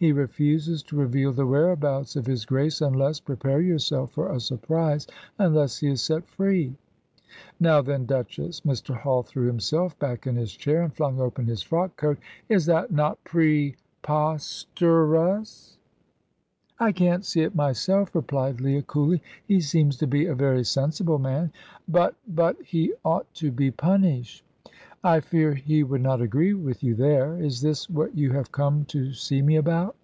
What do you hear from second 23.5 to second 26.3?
be punished." "I fear he would not